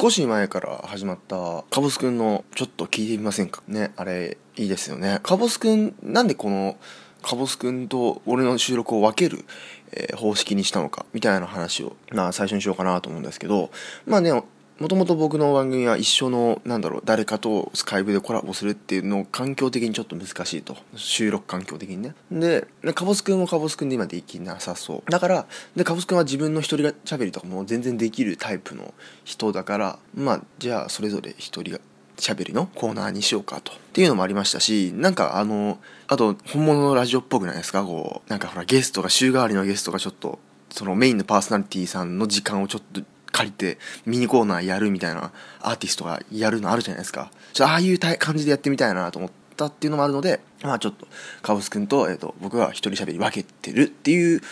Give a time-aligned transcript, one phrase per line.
[0.00, 3.64] 少し前から始まったカボスくんのちょっと聞いてみませんか？
[3.66, 5.18] ねあれいいですよね。
[5.24, 6.76] カボスくんなんでこの
[7.20, 9.44] カボスくんと俺の収録を分ける、
[9.90, 13.72] えー、方式にしたのかみたいな話を、まあ、最初にしようかなと思うんですけど
[14.06, 14.30] まあね
[14.78, 20.76] もともと僕の番組は一緒の、なんだろう、誰かとスカイプでコラボするっていうのを環境的にちょっと難しいと。
[20.94, 22.14] 収録環境的にね。
[22.30, 25.10] で、カボスくんもカボスくんで今できなさそう。
[25.10, 28.94] だから、で、カボスくんは自分の一人が喋りとかも全然できるタイプの
[29.24, 31.80] 人だから、まあ、じゃあそれぞれ一人が
[32.16, 33.72] 喋りのコーナーにしようかと。
[33.72, 37.84] っていうのもありましたし、なんかあの、あと本物のラジオっぽくないですか？
[37.84, 40.38] こう、なんかほらゲストが週替わりのゲストがちょっと、
[40.70, 43.02] そのメインのパーソナリティさんの時間をちょっと
[43.38, 47.30] 借りてミニコーナーやるみたいなアーティストがやるのあるじゃないですか。
[47.52, 51.06] ちょっとああいう感じでやってみたいなと思ったっていうのもあるので、まあちょっと、
[51.40, 54.42] カボス君と、え、ー、と、僕は一人喋り分けてるっていう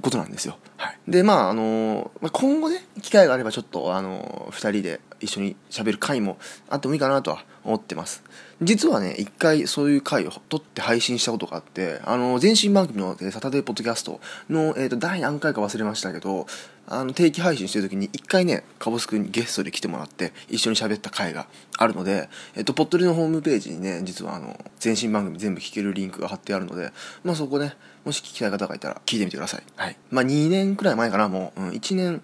[0.00, 0.58] ことなんですよ。
[0.76, 0.98] はい。
[1.08, 6.38] で、まああのー、今後ね、機会があればちょっと、あのー、二人で一緒に喋る回も
[6.68, 8.22] あってもいいかなとは思ってます。
[8.62, 16.46] 実はね、一回そういう回を撮って配信したことがあって、あの、前身番組のサタデーポッドキャストの、えっ、ー、と、第何回か忘れましたけど、
[16.88, 26.92] あの、定期配信してる時に一回ね、カボスくんにゲストで来てもらって、一緒に喋った回があるので、えっ、ー、と、ポットレのホームページにね、実はあの、前身番組全部聞けるリンクが貼ってあるので、
[27.24, 29.62] まあそこね、もし聞きたい方がいたら聞いてみてください。
[29.76, 29.96] はい。
[30.10, 32.22] まあ2年くらい前かな、もう、うん、1年、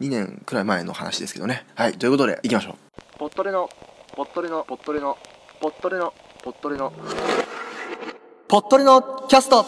[0.00, 1.66] 2年くらい前の話ですけどね。
[1.74, 3.18] はい、ということで、行きましょう。
[3.18, 3.68] ポットレの、
[4.14, 5.18] ポットレの、ポットレの、
[5.60, 6.92] ポットレの、ポットレの、
[8.48, 9.64] ポットレのキャスト。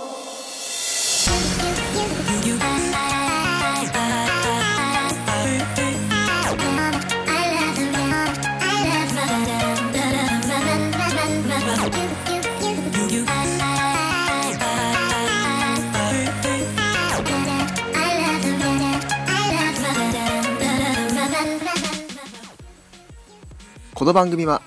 [23.94, 24.60] この番組は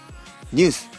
[0.52, 0.99] ニュース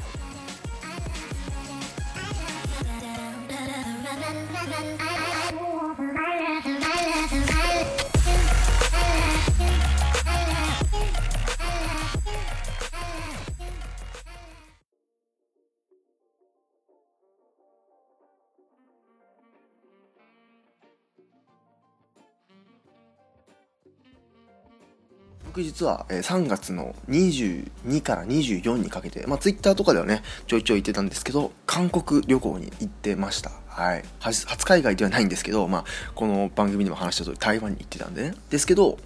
[25.51, 35.85] 僕実は3月の22から24にかけて、まあ、ツイッターとかではねちょいちょい言ってたんですけど韓国旅行に行ってましたはい初海外ではないんですけど、まあ、
[36.15, 38.97] この番組でも話した通り台湾に行ってたんでねですけど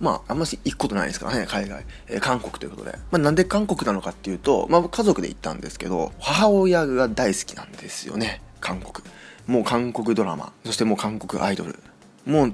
[0.00, 1.84] まあ、あんまし行くことないですからね、海外。
[2.08, 2.98] えー、韓国ということで。
[3.12, 9.06] まあ、なんで韓国なのかっていうと、まあ、家族で行ったんですけど、母親が大好きなんですよね、韓国。
[9.46, 11.78] もう韓国ドラマ、そしてもう韓国アイドル。
[12.26, 12.52] もう、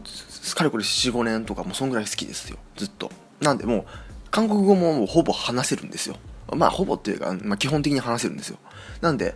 [0.54, 3.10] かれこれ4、5年とか、もうそんぐらい好きですよ、ずっと。
[3.40, 3.84] なんでもう
[4.30, 6.16] 韓国語もほぼ話せるんですよ
[6.54, 8.58] まあほぼっていうか、まあ、基本的に話せるんですよ
[9.00, 9.34] なんで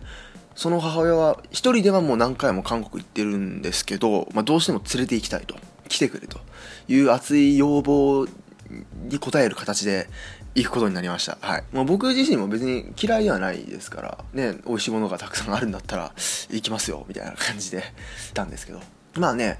[0.55, 5.55] その母親は一人ではもう何回も韓国行ってるんですけど、まあ、どうしても連れて行きたいと
[5.87, 6.39] 来てくれと
[6.87, 10.07] いう熱い要望に応える形で
[10.55, 11.37] 行くことになりました。
[11.41, 11.63] はい。
[11.71, 16.13] もう僕自身も別に嫌いではないですから、ね、美味しいものがたくさんあるんだったら
[16.49, 17.87] 行きますよ、みたいな感じで行っ
[18.33, 18.79] たんですけど。
[19.15, 19.57] まあね、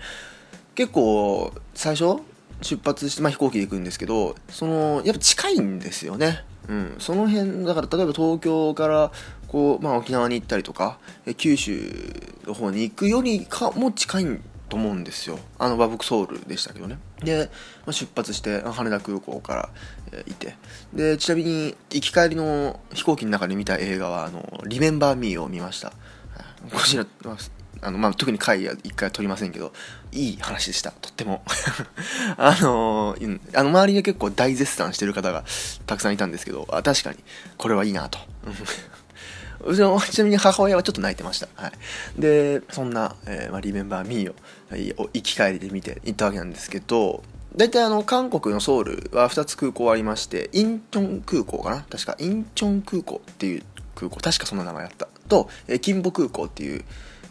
[0.75, 2.21] 結構最初
[2.63, 9.11] 出発して、まあ、飛行機で行くんですけどそのやっぱ近いんですよね、うん、その辺だから例えば東京から
[9.47, 10.97] こう、まあ、沖縄に行ったりとか
[11.37, 11.79] 九州
[12.45, 15.37] の方に行くよりかも近いと思うんですよ。
[15.59, 16.97] あのバブクソウルでしたけどね。
[17.23, 17.51] で、
[17.85, 19.69] まあ、出発して羽田空港から、
[20.11, 20.55] えー、いて。
[20.93, 25.93] でちなみに行き帰りの飛行機の中で見た映画は「あのリメンバー・ミー」を見ました。
[26.71, 27.05] こちら、
[27.81, 29.73] あの、まあ、特に回は一回撮りませんけど、
[30.13, 31.43] いい話でした、とっても。
[32.37, 35.43] あのー、あの、周りで結構大絶賛してる方が
[35.85, 37.17] たくさんいたんですけど、あ確かに、
[37.57, 38.19] これはいいなと。
[39.65, 41.47] うちの、ちなみに母親はちょっと泣いてました。
[41.55, 41.71] はい。
[42.21, 44.31] で、そんな、えー、まあ、リメンバーミー
[45.01, 47.23] を行き帰りで見て行ったわけなんですけど、
[47.55, 51.85] 大体あの、韓国のソウルは2つ空港ありまして、インチョン空港かな？
[51.89, 53.63] 確か、インチョン空港っていう
[53.95, 55.07] 空港、確かそんな名前だった。
[55.27, 56.83] と、えー、キンボ空港っていう、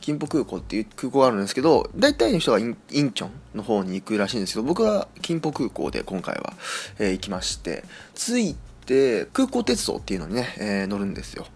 [0.02, 6.52] 金浦空港っていう空港があるんですけど、大体の人がインインチョンの方に行くらしいんですけど、僕は金浦空港で今回は、
[6.98, 7.84] えー、行きまして、
[8.14, 11.46] 着いて空港鉄道っていうのにね、えー、乗るんですよ。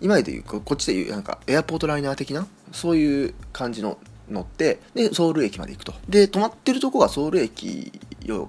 [0.00, 3.98] 今で言う、こっちで言う、なんかエアポートライナー的な、そういう感じの
[4.30, 5.94] 乗って、で、ソウル駅まで行くと。
[6.08, 7.92] で、泊まってるとこがソウル駅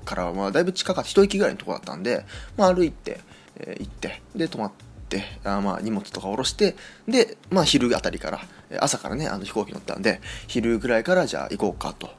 [0.05, 2.25] からまあだいぶ近かった、一駅ぐらいのとこだったんで、
[2.55, 3.19] まあ歩いて、
[3.57, 6.75] えー、行って、で、泊まって、ってあまあ荷物とか下ろして
[7.07, 8.39] でまあ昼あたりから
[8.79, 12.09] 朝からねあの飛行機乗ったんで昼ぐらいからじゃあ行こうかと。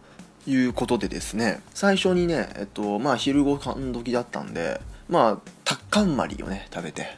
[0.45, 7.17] いうことでですね最初にねえっとまあ昼ご飯時だったんでまあタッカンマリをね食べて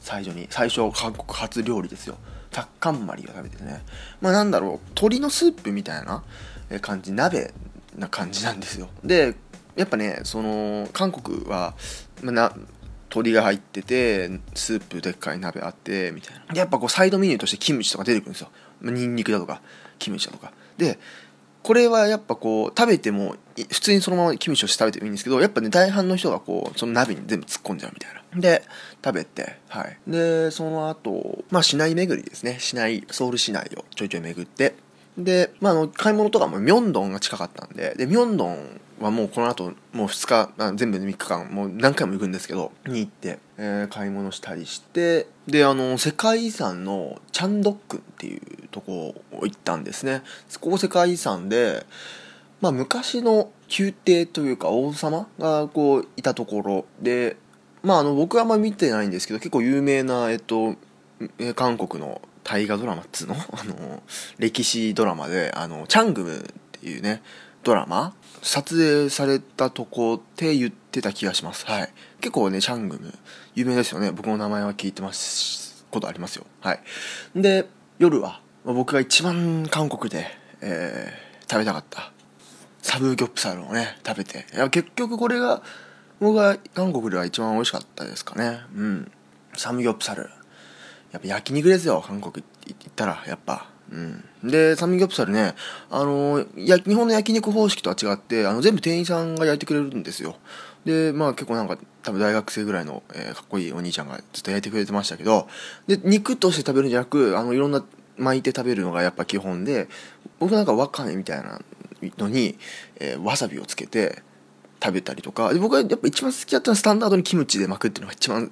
[0.00, 2.18] 最初に最初韓国初料理ですよ。
[2.52, 3.82] タッカンマリを食べてね。
[4.20, 6.22] まあなんだろう鶏のスープみたいな
[6.80, 7.52] 感じ鍋
[7.98, 8.88] な感じなんですよ。
[9.02, 9.34] で
[9.74, 11.74] やっぱねその韓国は、
[12.22, 12.56] まあ、
[13.12, 16.54] 鶏が入っててスープでっかい鍋あってみたいな。
[16.54, 18.48] やっぱこうサイドメニューとしてキムチとか出てくるんですよ。
[18.80, 19.60] ニンニクだとか
[19.98, 20.52] キムチだとか。
[20.78, 20.98] で
[21.62, 28.40] これはやっぱこう食べても普通にそのままキムチとして食べてもいいんですけどやっぱね大半の人がこうその鍋に全部突っ込んじゃうみたいな。
[28.40, 28.64] で
[29.04, 29.98] 食べてはい。
[30.06, 32.56] でその後まあ市内巡りですね。
[32.58, 34.74] 市内ソウル市内をちょいちょい巡って。
[35.18, 37.94] で、まあ、あの買い物とかもミョンドンが近かったんで。
[37.96, 40.26] でミョンドンはもうこの後もう2
[40.56, 50.22] 日全部で3日間もう何回も行くんですけどに行って、えー、買い物したりしてであの世界遺産のチャンドックンっていうとこ行ったんですね。
[50.60, 51.84] ここ世界遺産で、
[52.60, 57.36] まあ、昔の宮廷というか王様がこういたところで
[57.82, 60.76] まああの僕はあんまり見てないんですけど結構有名なえっと
[61.54, 63.34] 韓国の大河ドラマっつうの？
[63.52, 64.02] あの
[64.38, 66.42] 歴史ドラマであのチャングムっ
[66.80, 67.22] ていうね
[67.62, 68.14] ドラマ？
[68.42, 71.64] 撮影されたとこって言ってた気がします。
[71.66, 71.92] はい。
[72.20, 73.14] 結構ねチャングム
[73.54, 74.10] 有名ですよね。
[74.10, 76.46] 僕の名前は聞いてますことありますよ。
[76.60, 76.80] はい。
[77.36, 77.68] で
[77.98, 80.26] 夜は僕が一番韓国で、
[80.60, 82.12] えー、食べたかった。
[82.82, 84.44] サブギョプサルをね食べて。
[84.54, 85.62] いや結局これが
[86.18, 88.60] 僕が韓国では一番美味しかったですかね。
[88.74, 89.12] うん。
[89.56, 90.28] サムギョプサル。
[91.12, 93.70] やっぱ焼肉ですよ韓国行ったらやっぱ。
[93.92, 95.54] うん、でサムギョプサルね
[95.90, 100.36] あのや日本の焼肉方式とは違ってあの全部店員さんが焼いてくれるんですよ。
[100.86, 105.46] でまあ結構なんか多分大学生ぐらいの、えー、かっこいいお兄ちゃんがずっと焼いてくれてましたけど
[105.86, 107.84] で肉として食べるんじゃなくあのいろんな
[108.16, 109.88] 巻いて食べるのがやっぱ基本で
[110.40, 111.60] 僕なんかわかめみたいな
[112.18, 112.58] のに、
[112.98, 114.22] えー、わさびをつけて
[114.82, 118.50] 食べたりとかで僕はやっぱ一番好きだったのはスタンダードにキムチで巻くっていうのが一番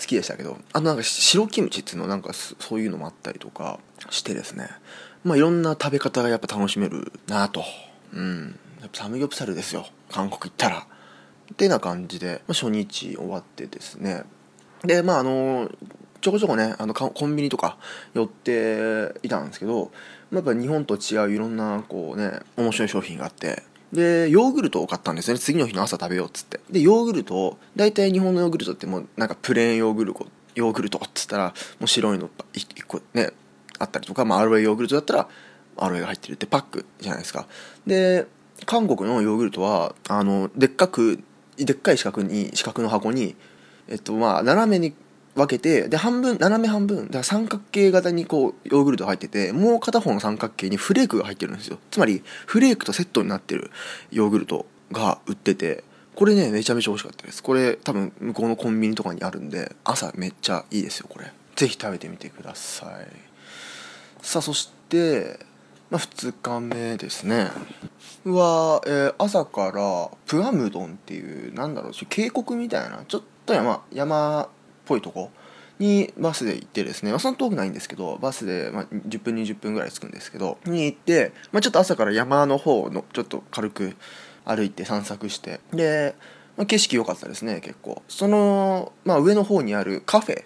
[0.00, 4.68] 好きでしたけどあとなんか白キムチっていうのなんかそういうのもあったりとかしてですね。
[5.24, 7.62] まあいろんな食べ方がやっぱ楽しめるなと。
[8.14, 8.58] うん。
[8.80, 9.86] やっぱサムギョプサルですよ。
[10.10, 10.86] 韓国行ったら。
[11.52, 14.22] ってな感じで、まあ、初日終わってですね。
[14.84, 15.70] でまああの
[16.20, 17.76] ちょこちょこねあのコンビニとか
[18.14, 19.90] 寄っていたんですけど、
[20.30, 23.62] まあ、やっぱ日本と違ういろんなこうね面白い商品があって
[23.92, 25.38] でヨーグルトを買ったんですね。
[25.38, 26.60] 次の日の朝食べようっつって。
[26.70, 33.30] でヨーグルトを大体日本のヨーグルトってもうなんかプレーンヨーグルトヨーグルトっつったらもう白いの1個ね
[33.78, 35.28] あったりとか、まあ、アロエヨーグルトだったら
[35.76, 37.46] アロエが入ってるってパックじゃないですか。
[37.86, 38.26] で
[38.66, 41.22] 韓国のヨーグルトはあのでっかく
[41.56, 43.34] でっかい四角に四角の箱に
[43.88, 44.94] えっとまあ斜めに
[45.34, 51.78] 分けてで半分斜め半分だから三角形型にこうヨーグルト入っててもう片方の三角形にフレークが入ってるんですよ。
[51.90, 53.70] つまりフレークとセットになってる
[54.10, 55.84] ヨーグルトが売ってて
[56.14, 57.42] これねめちゃめちゃ美味しかったです。
[57.42, 61.32] これ多分向こうのコンビニとかにあるんで朝めっちゃいいですよこれ。
[61.56, 63.06] 是非食べてみてください。
[64.22, 65.38] さあそして
[65.90, 67.50] まあ、2日目ですね。
[68.24, 74.48] は、えー、朝からプアムドンっていうなんだろう渓谷みたいなちょっと山山
[74.84, 75.30] ぽいとこ？
[75.80, 83.96] にバスで行ってですね、まあ、そんな遠くないんですけどバスで、まあ、10分20分ぐらい着くんですけどに行って、まあ、ちょっと朝から山の方のちょっと軽く
[84.44, 86.14] 歩いて散策してで、
[86.58, 88.02] まあ、景色良かったですね結構。
[88.08, 90.44] その、まあ、上の方にあるカフェ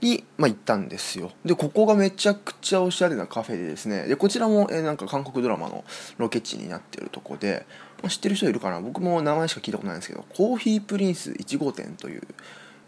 [0.00, 1.30] に、まあ、行ったんですよ。
[1.44, 5.84] でここがめちゃくちゃおしゃれなカフェでですねでこちらも、えー、なんか韓国ドラマの
[6.18, 7.66] ロケ地になってるとこで、
[8.02, 8.80] まあ、知ってる人いるかな？
[8.80, 12.22] 僕も名前しか聞いたことないんですけどコーヒープリンス1号店という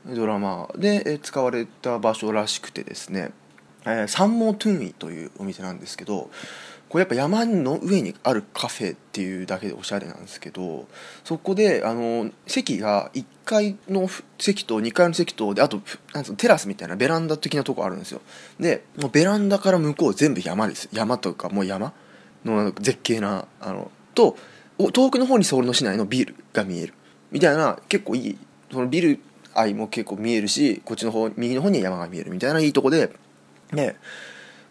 [0.06, 0.68] ドラマ。
[0.76, 3.32] で使われた場所らしくてですね、
[3.84, 6.30] えー、サンモートゥンイというお店なんですけど
[6.88, 10.86] これやっぱ山の上にあるカフェっていうだけでおしゃれなんですけど
[11.24, 14.08] そこであの席が1階の
[14.38, 15.80] 席と2階の席とであと
[16.12, 18.20] なんテラスみたいなベランダ的なとこあるんですよ。
[18.60, 20.88] でもうベランダから向こう全部山です。
[20.92, 21.92] 山というかもう山
[22.44, 24.36] の絶景なあのと
[24.92, 26.94] 遠くの方にソウルの市内のビルが見える。
[27.32, 28.38] みたいな結構いい
[28.70, 29.20] そのビル
[29.54, 33.10] 愛も結構見えるしこっちの方右の方に山が見えるみたいないいとこで
[33.72, 33.96] で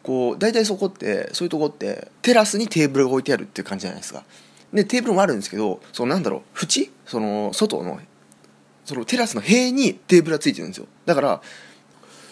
[0.02, 4.24] こう大体そこってそういうとこってテラスにテーブルが置いてあるっていう感じじゃないですか。
[4.74, 6.90] でテーブルもあるんですけどそのなんだろう縁？
[7.06, 8.00] その外の
[8.86, 10.88] そのテラスの塀にテーブルがついてるんですよ。
[11.06, 11.42] だから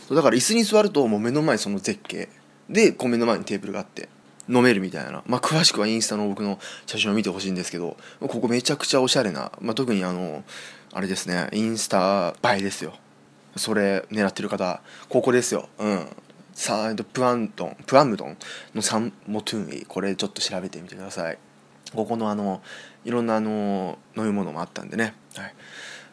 [0.09, 2.27] だから椅子に座るともう目の前その絶景。
[2.69, 4.07] でこう目の前にテーブルがあって
[4.47, 10.43] 飲めるみたいな、まあ、詳しくはインスタの僕の写真を見てほしいんですけどここめちゃくちゃおしゃれな、まあ、特にあの
[10.93, 12.93] あれですねインスタ映えですよ。
[13.55, 15.69] それ狙ってる方ここですよ。
[15.77, 16.07] うん。
[16.53, 18.37] サイドプアントンプアムドン
[18.75, 19.85] のサンモトゥンイ。
[19.85, 21.37] これちょっと調べてみてください。
[21.93, 22.61] ここのあの
[23.05, 25.15] いろんなあの飲み物もあったんでね。
[25.35, 25.55] はい。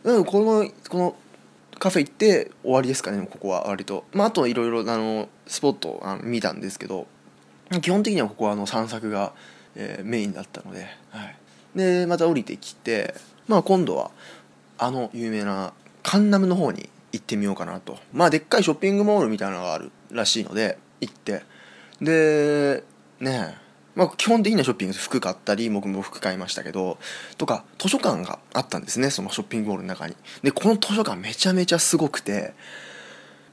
[0.05, 1.17] なのでこのこの
[1.79, 4.05] カフェ行って終わりですかねここは割と。
[4.13, 7.07] まああといろいろあのスポットあの見たんですけど
[7.83, 9.33] 基本的にはここはあの散策が、
[9.75, 11.37] えー、メインだったので、はい、
[11.77, 13.15] でまた降りてきて、
[13.47, 14.11] まあ、今度は
[14.79, 17.99] あの有名なカンナムの方に行ってみようかなと。
[18.13, 21.43] まあでっかいショッピングモールみたいなのがあるらしいので行って。
[22.01, 22.85] で
[23.21, 23.57] ね
[23.95, 26.99] まあ基本的にはショッピング服買ったり僕も服買いましたけど
[27.37, 30.17] とか図書館があったんですねそのショッピングモールの中に。
[30.43, 32.55] でこの図書館めちゃめちゃすごくて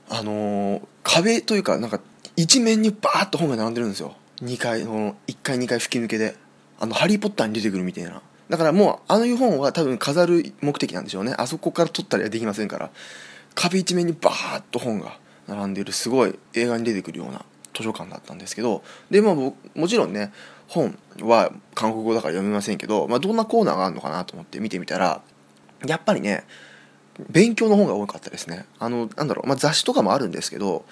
[0.09, 1.99] あのー、壁というかなんか
[2.35, 4.15] 一面にバーッと本が並んでるんですよ。
[4.41, 6.35] 2階の1階2階吹き抜けで。
[6.77, 8.21] あのハリー・ポッターに出てくるみたいな。
[8.49, 11.33] だからもうあの本は多分飾る目的なんでしょうね。
[11.37, 12.91] あそこから撮ったりはできませんから。
[13.55, 18.83] 壁一面にバーッと本が並んでいるすごい映画に出てくるような図書館だったんですけど。
[19.09, 19.55] でまあも
[19.87, 20.31] ちろんね
[20.67, 25.21] 本は韓国語だから読めませんけど、まあ、どんなコーナーがあるのかなと思って見てみたら
[25.85, 26.43] やっぱりね
[27.29, 28.65] 勉強の本が多かったですね。
[28.79, 30.85] あのなんだろう、まあ、雑誌とかもあるんですけど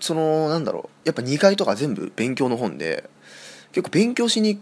[0.00, 3.08] そのなんだろうやっぱ2階とか全部勉強の本で
[3.72, 4.60] 結構勉強しに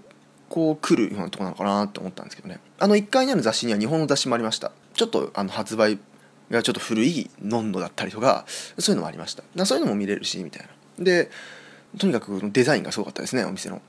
[0.50, 2.58] こう来るようなとこなのかなって思ったんですけどね。
[2.78, 4.72] あの1階にある雑誌には日本の雑誌もありました。
[4.94, 5.98] ちょっとあの発売
[6.50, 8.44] がちょっと古いノンノだったりとか
[8.78, 9.64] そういうのもありました。
[9.64, 10.66] そういうのも見れるしみたい
[10.98, 11.04] な。
[11.04, 11.30] で
[11.98, 13.80] とにかくデザインがすごかったですねお店の。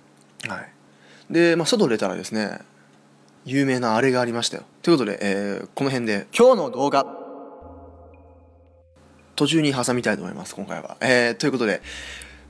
[0.48, 1.34] はい。
[1.34, 2.60] で、まあ、外出たらですね
[3.44, 4.64] 有名なあれがありましたよ。
[4.84, 6.28] ということで、えー、この辺で。
[6.38, 7.22] 今日の動画。
[9.42, 11.82] 途中に挟みたいと思います今回は、えー、ということで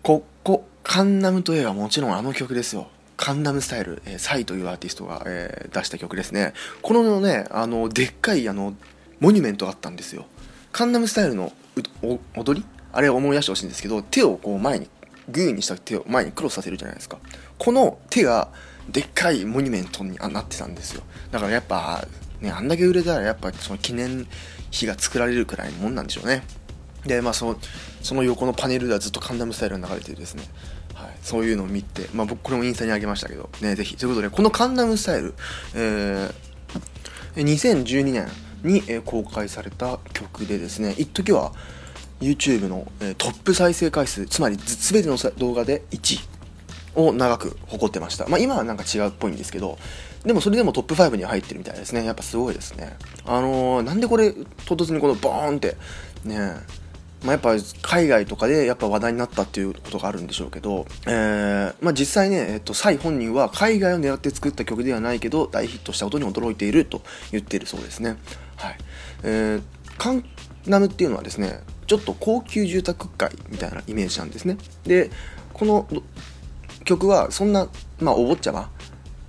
[0.02, 2.88] ここカンナムといえばもちろんあの曲ですよ
[3.22, 6.54] カンナムスタイル、えー、サイというアーティストが、えー、出した曲ですね。
[6.82, 8.74] このねあのでっかいあの
[9.20, 10.26] モニュメントがあったんですよ。
[10.72, 11.54] カンナムスタイルの
[12.34, 12.66] 踊り？
[12.92, 14.90] あれを思い出してほしいんですけど手をこう前に
[15.30, 17.20] グーにした手を前にクロスさせるじゃないですか。
[17.60, 18.50] この手が
[18.90, 21.04] でっかいモニュメントになってたんですよ。
[21.30, 22.08] だからやっぱ
[22.40, 24.26] ねあんだけ売れたらやっぱその記念
[24.72, 26.44] 碑が作られるくらいのもんなんでしょうね。
[27.06, 27.60] でまあその
[28.02, 30.44] その横のパネルではずっとカンナムスタイルが流れてるですね、
[31.22, 33.96] そういうのを見て、まあ、僕これもインスタにあげましたけど、ね、ぜひ。
[33.96, 35.34] ということで、このカンナムスタイル、
[35.76, 38.28] えー、2012年
[38.64, 41.54] に、え、公開された曲でですね、一時は
[42.20, 46.20] YouTube の、え、トップ再生回数、つまり全ての動画で1位
[46.96, 48.28] を長く誇ってました。
[48.28, 49.78] まあ今はなんか違うっぽいんですけど、
[50.26, 52.06] でもそれでもトップ5に入ってるみたいですね。
[52.06, 52.96] やっぱすごいですね。
[53.26, 54.34] あのー、なんでこれ
[54.66, 55.78] 唐突にこのボーンって
[56.26, 56.56] ね
[57.24, 67.02] まあ、やっぱ海外とかでやっぱ話題になったっていうことがあるんでしょうけど、えーまあ、実際ね、えっと、サイ本人は海外を狙って作った曲ではないけど大ヒットしたことに驚いていると
[67.32, 68.18] 言っているそうですね。
[68.58, 68.78] はい
[69.24, 69.62] えー、
[69.98, 70.24] カン
[70.66, 74.58] ナムっていうのはですねちょっと高級住宅街みたいなイメージなんですね。
[74.86, 75.12] で
[75.54, 75.88] この
[76.86, 77.68] 曲はそんな、
[78.00, 78.72] まあ、お坊ちゃま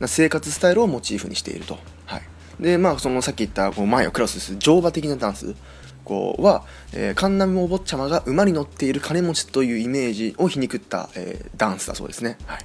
[0.01, 1.79] な生活スタイルをモチーフにしていると。
[2.07, 2.23] はい、
[2.61, 5.55] でまあそのさっき言ったこう前をクロスする乗馬的なダンス
[6.05, 12.39] こうは、えー、カンナムお坊ちゃまが馬に乗っている金持ちというイメージを皮肉った、えー、ダンスだそうですね。
[12.47, 12.65] はい、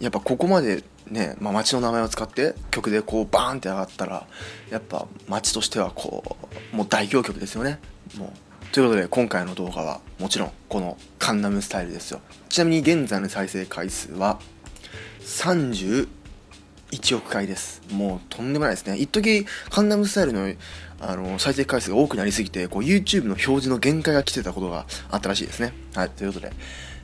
[0.00, 4.26] やっぱここまでね、まあ、町の名前を使って曲でこうバーンって上がったら
[4.70, 6.36] やっぱ町としてはこ
[6.72, 7.78] うもう代表曲ですよね。
[8.16, 14.38] もうということで今回の動画はもちろんこのカンナムスタイルですよちなみに現在の再生回数は
[16.92, 20.52] 1億回ですもうとんでもないですね一時カンナムスタイルの
[21.02, 26.52] あの再生回数が多くなりすぎてこう YouTube の表示の限界が来てたことがあったらしいですねはいということで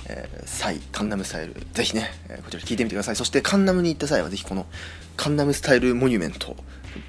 [0.08, 3.16] えー、サイ、カンナムスタイル、ぜひね、えー、こちら聞いてみてください。
[3.16, 4.66] そしてカンナムに行った際は、ぜひこの
[5.16, 6.56] カンナムスタイルモニュメント、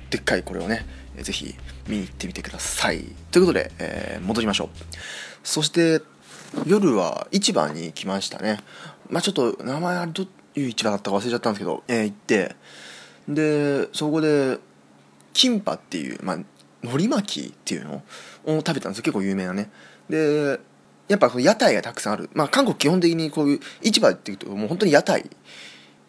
[0.10, 1.53] でっかいこれをね、えー、ぜひ
[1.88, 3.03] 見に行ってみてください。
[3.31, 4.69] ということで、えー、戻りましょう。
[5.43, 6.01] そして、
[6.65, 8.60] 夜は市場に来ましたね。
[9.10, 12.55] まあちょっと名前あどっいう市場だったか忘れちゃったんですけど、えー、行って
[13.29, 14.57] でそこで
[15.33, 16.35] キンパっていうまあ
[16.83, 18.03] 海苔巻きっていうの？
[18.45, 19.03] を食べたんですよ。
[19.03, 19.69] 結構有名なね。
[20.09, 20.59] で
[21.07, 22.29] やっぱ屋台がたくさんある。
[22.33, 25.29] まあ韓国基本的にこういう市場っていうともう本当に屋台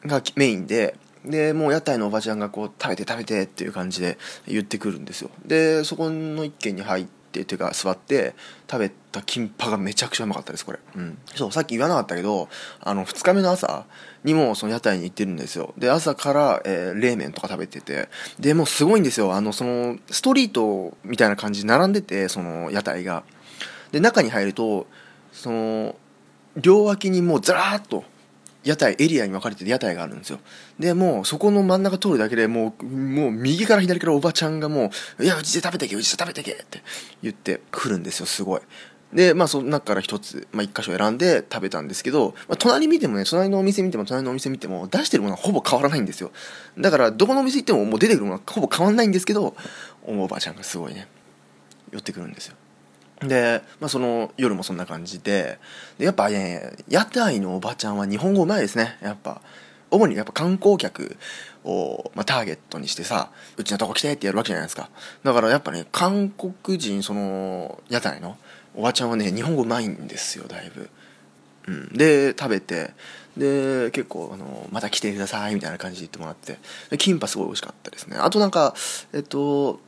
[0.04, 5.30] がメインででもう屋台のおばちゃんがこう食べて食べてっていう感じで言ってくるんですよ。
[5.44, 8.34] でそこの一軒に入ってっていうか座って
[8.70, 10.78] 食べたキンパがめちゃくちゃうまかったですこれ。
[10.96, 11.18] うん。
[11.34, 12.48] そうさっき言わなかったけど
[12.80, 13.84] あの2日目の朝
[14.24, 15.74] にもその屋台に行ってるんですよ。
[15.76, 18.08] で朝から、えー、冷麺とか食べてて。
[18.38, 19.34] でもうすごいんですよ。
[19.34, 23.24] あのそのストリートみたいな感じで並んでてその屋台が。
[23.92, 24.86] で中に入ると
[25.32, 25.96] その
[26.56, 28.04] 両脇にもうずらーっと
[28.68, 30.40] 屋台エリアに分かれてて屋台があるんですよ。
[30.78, 36.82] でもうそこの真ん中通るだけでもうもう右から左からおばちゃんがもう「いやうちで食べてけうちで食べてけ」って
[37.22, 38.60] 言ってくるんですよすごい。
[39.14, 46.30] でまあその中から一つ、まあ、箇所選んで食べたんですけど、まあ、隣見てもね隣のお店見ても隣のお店見ても出してるものはほぼ変わらないんですよ。
[46.76, 49.56] だからどこのお店行ってももう出てくるものはほぼ変わんないんですけど
[50.06, 51.08] おばちゃんがすごいね
[51.90, 52.56] 寄ってくるんですよ。
[53.20, 55.58] で、まあ、その夜もそんな感じで
[55.98, 58.96] でやっぱね屋台のおばちゃんは日本語うまいですね。
[59.02, 59.40] やっぱ
[59.90, 61.16] 主にやっぱ観光客
[61.64, 64.90] を、まあ、ターゲットにしてさうちのとこ来てってやるわけじゃないですか。
[65.24, 68.36] だからやっぱね韓国人その屋台の
[68.74, 70.90] おばちゃんはね日本語うまいんですよだいぶ、
[71.66, 72.92] うん、で食べて
[73.36, 76.58] で結構あの「また来てください」みたいな感じで言ってもらって。
[76.90, 78.16] でキンパすごい美味しかったですね。
[78.18, 78.74] あとなんか
[79.12, 79.80] えっと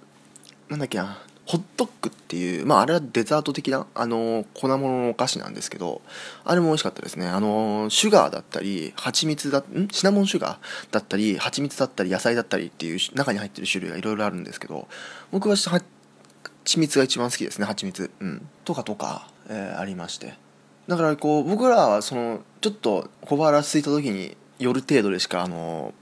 [0.69, 1.19] なんだっけな。
[1.51, 6.01] ホットックっていう、まあ、あれはデザート的な、あの、粉物のお菓子なんですけど、
[6.45, 7.27] あれも美味しかったですね。
[7.27, 9.89] あの、シュガーだったり、蜂蜜だ、ん？
[9.91, 14.87] シナモンシュガーだったり、蜂蜜だったり、野菜だったりっていう中に入ってる種類がいろいろあるんですけど、
[15.33, 18.13] 僕は蜂蜜が一番好きですね、蜂蜜。
[18.21, 18.49] うん。
[18.65, 20.35] とかとか、えー、ありまして。
[20.87, 25.95] だからこう、僕らはその、ちょっと小腹空いた時に寄る程度でしか、あの、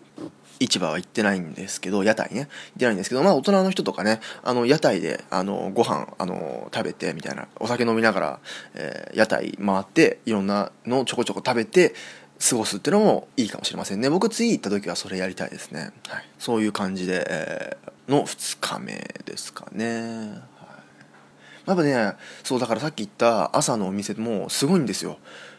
[0.61, 2.49] 市場は行ってないんですけど、屋台ね、行っ
[2.79, 8.41] てないんですけど、まあ大人の人とかね、あの、屋台で、あの、ご飯、あの、食べて、みたいな、お酒飲みながら、
[8.75, 11.95] えー、屋台回って、いろんなのちょこちょこ食べて、
[12.41, 14.09] 過ごすっていうのもいいかもしれませんね。
[14.09, 15.91] 僕次行った時はそれやりたいですね。
[16.07, 16.25] はい。
[16.39, 18.93] そういう感じで、えー、の2日目
[19.25, 20.41] ですかね。
[21.67, 25.19] やっぱね、そうだからさっき言った朝のお店もすごいんですよ。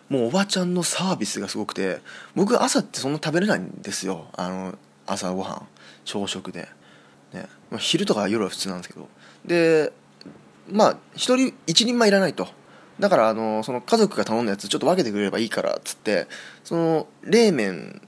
[0.10, 2.00] もうおばちゃんのサービスがすごくて、
[2.36, 4.26] 僕朝ってそんな食べれないんですよ。
[4.34, 4.76] あの、
[5.12, 5.68] 朝ごはん
[6.06, 6.68] 朝食で、
[7.34, 7.48] ね。
[7.70, 9.08] まあ、昼とか夜は普通なんですけど。
[9.46, 9.92] で
[10.72, 11.36] まあ1人
[11.68, 12.48] 1人前いらないと。
[13.00, 16.28] だからあのその家族が頼んだやつちょっと分けてくれればいいからっつって
[16.64, 18.02] その冷麺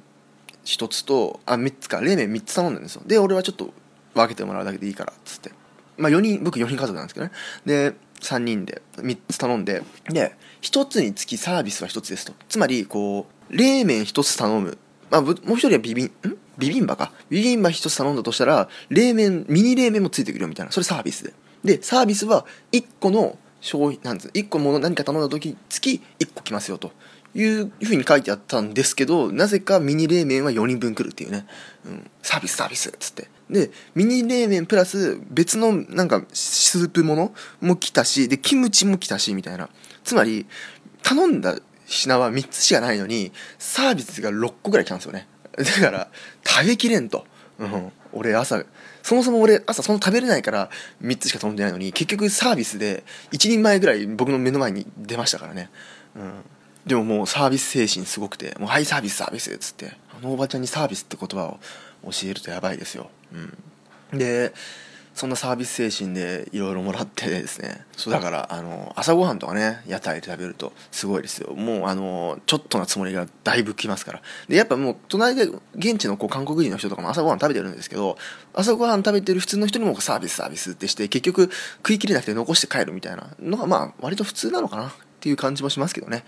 [0.66, 2.02] 1つとあ3つか。
[2.02, 3.04] 冷麺3つ頼んだんですよ。
[3.06, 3.74] で俺はちょっと
[4.14, 5.52] 分けてもらうだけでいいからっつって。
[5.98, 7.32] まあ4人僕4人家族なんですけどね。
[7.66, 9.82] で3人で3つ頼んで。
[10.10, 12.34] で1つにつきサービスは1つですと。
[12.50, 14.78] つまりこう冷麺1つ頼む。
[15.10, 16.12] まあ、もう1人はビビンん？
[16.62, 17.12] ビビンバか？
[17.30, 20.72] ビビンバ一つ頼んだとしたら、冷麺、ミニ冷麺もついてくるよみたいな。
[20.72, 21.34] それサービスで。
[21.64, 26.92] で、サービスは1個の商品、なんです1個もの何か頼んだ時に月1個来ますよと。
[27.34, 31.48] いうふうに書いてあったんですけど、なぜかミニ冷麺は4人分来るっていうね。
[31.86, 33.30] うん、サービスサービスっつって。
[33.50, 39.70] で、ミニ冷麺プラス別のなんかスープものも来たし、で、キムチも来たし、みたいな。
[40.04, 40.46] つまり、
[41.04, 45.28] 頼んだ品は3つしかないのに、サービスが6個ぐらい来たんですよね。
[45.58, 46.08] だから
[46.46, 47.26] 食べきれんと、
[47.60, 48.64] うん、俺朝
[49.04, 50.70] そもそも俺朝そんな食べれないから
[51.04, 55.70] 3つしか頼んでないのに結局サービスで1人前ぐらい僕の目の前に出ましたからね、
[56.16, 56.32] うん、
[56.86, 61.60] でももうサービス精神すごくて「もうはいサービスサービス」っつってあのおばちゃんにサービスって言葉を
[62.04, 63.10] 教えるとやばいですよ、
[64.12, 64.54] うん、で
[65.14, 67.86] そんなサービス精神でいろいろもらってですね。
[67.98, 71.54] そうだからあの朝ごはんとかね屋台で食べるとすごいですよ。
[71.54, 74.22] もうあのちょっとのつもりがだいぶきますから。
[74.48, 78.18] でやっぱもう隣で現地のこう韓国人の人とかも朝ごはん食べてるんですけど
[78.54, 84.94] 朝ごはん食べてる普通の人にもサービスサービスってして結局食い切れなくて残して帰るみたいなのがまあ割と普通なのかな。
[85.22, 86.24] っていう感じもしますけどね。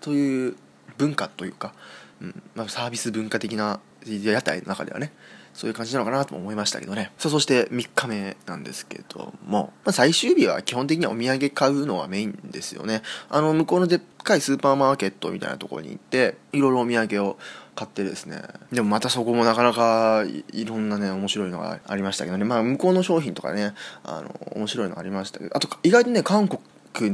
[0.00, 0.56] という
[0.98, 1.72] 文化というか、
[2.20, 2.42] うん。
[2.56, 5.12] まあ、サービス文化的な屋台の中ではね
[5.54, 7.12] そういう感じなのかなと思いましたけどね。
[7.16, 13.02] さあ、そして3日目なんですけども、まあ、最終日は基本的にはお土産買うのはメインですよね。
[13.30, 17.38] あの、向こうのでっかいスーパーマーケットみたいなところに行って、いろいろお土産を
[17.76, 18.42] 買ってですね。
[18.72, 22.44] でもまたそこもなかなかいろんなね、面白いのがありましたけどね。
[22.44, 26.60] まあ、向こうの商品とかね、あの、面白いのありましたけど、あと、意外とね、韓国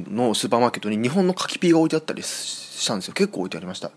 [0.09, 3.15] のスーパーマーケットに日本の柿ピーが置いてあったりしたんですよ。
[3.15, 3.91] 結構置いてありました。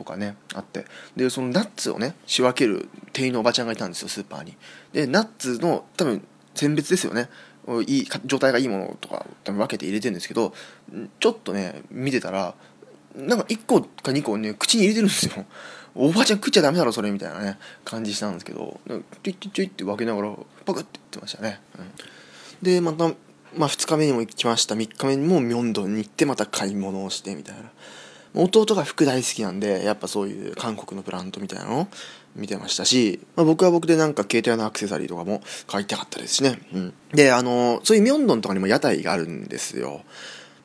[0.00, 0.86] とかねあって。
[1.14, 4.56] でそのナッツをね仕分ける店員のおばちゃんがいたんですよスーパーに。
[4.94, 7.28] でナッツの多分選別ですよね。
[7.86, 10.54] いい状態がいいものとか多分分けて入れてるんですけど
[11.20, 12.54] ちょっとね見てたら
[13.14, 15.44] なんか1個か2個ね口に入れてるんですよ。
[15.94, 20.34] おばちゃん食っちゃダメだろそれみたいなね感じしたんですけどちょいちょいちょいって分けながら
[20.64, 21.84] パクって言ってましたね、うん、
[22.62, 23.12] でまた
[23.56, 24.74] まあ2日目にも行きました。
[24.74, 27.62] 3日目にもミョンドンに行ってまた買い物をしてみたいな。
[28.34, 31.86] 弟が服大好きなんでやっぱそういう韓国のブランドみたいなのを
[32.36, 40.02] 見てましたし、まあ、僕は僕でなんか携帯のアクセサリーとかも買いたかったですしね、うん、であのそういうミョンドンとかにも屋台があるんですよ。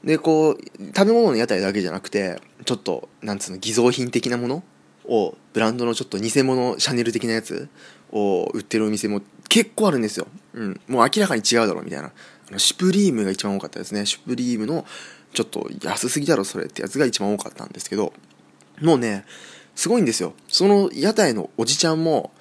[0.04, 0.58] でこう
[0.96, 4.64] 食べ物の屋台だけじゃなくてちょっとなんつうの偽造品的なもの
[5.06, 7.70] をブランドのちょっと偽物シャネル的なやつ
[8.12, 12.12] を売ってるお店も結構あるんですよ、うん、もう明らかに違うだろうみたいな。
[12.58, 14.06] シュプリームが一番多かったですね。
[14.06, 14.86] シュプリームの
[15.36, 18.14] ちょっと安すぎだろそれってやつが一番多かったんですけど
[18.82, 19.26] もうね
[19.76, 22.32] すごいんですよその屋台のおじちゃんも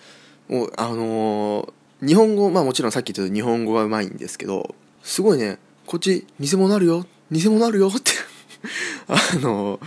[0.48, 8.12] もうあのー、日本語まあもちろんさっき言ったように日本語がうまいんですけどすごいねこっち偽物あるよ偽物あるよって
[9.08, 9.86] あのー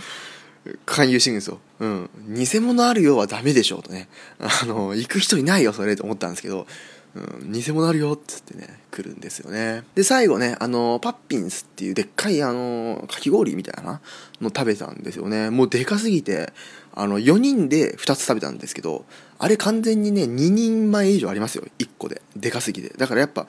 [0.84, 1.58] 勧誘してくんですよ。
[1.80, 2.10] うん。
[2.28, 4.08] 偽物あるよはダメでしょうとね。
[4.38, 6.66] あの、行く人いないよ、それと思ったんですけど、
[7.14, 9.84] うん、偽物あるよっつってね、来るんですよね。
[9.94, 14.00] で、最後ね、あの、パッピンスっていうでっかい、あの、かき氷みたいな
[14.40, 15.50] の食べたんですよね。
[15.50, 16.52] もうでかすぎて、
[16.92, 19.04] あの、4人で2つ食べたんですけど、
[19.38, 22.22] あれ完全にね、2人前以上ありますよ、1個で。
[22.36, 22.90] でかすぎて。
[22.90, 23.46] だからやっぱ、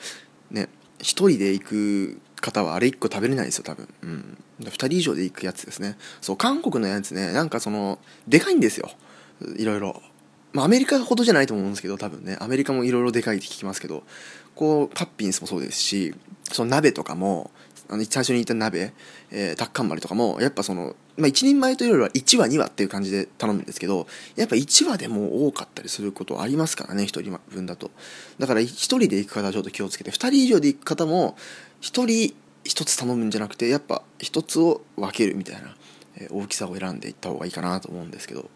[0.52, 0.70] ね、
[1.00, 3.88] 1人で行く方はあれ1個食べれないですよ、多分。
[4.04, 4.38] うん。
[4.62, 5.98] 2人以上で行くやつですね。
[6.22, 8.90] そう、韓国のやつね、なんかその、でかいんですよ。
[9.58, 10.02] いろいろ。
[10.54, 12.38] まあ、アメリカほどじゃないと思うんですけど多分ね。
[12.40, 14.04] アメリカもいろいろでかいって聞きますけど。
[14.60, 16.14] こうパッピンスもそうですし
[16.52, 17.50] その鍋とかも
[17.88, 18.92] あの最初に言った鍋、
[19.32, 27.90] えー、タッカンマリとかもやっぱその、まあ、1人前というよりは1話2話っていう感じで頼むんですけどやっぱ1話でも多かったりすることありますからね1人分だと。
[28.38, 31.38] だから1人で行く方はちょっと気をつけて2人以上で行く方も
[31.80, 32.06] 1人
[32.66, 35.74] 1つ頼むんじゃなくてやっぱ1つを分けるみたいな、
[36.18, 38.50] えー、大きさを選んでいった方がいいかなと思うんですけど。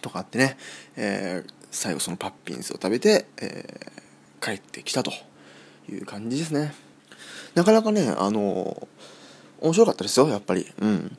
[0.00, 0.56] とかあってね、
[0.96, 5.12] えー、最後そのパッピンスを食べて、えー、帰ってきたと
[5.90, 6.74] いう感じですね。
[7.54, 8.88] なかなかねあの
[9.60, 10.66] 面白かったですよやっぱり。
[10.80, 11.16] うん。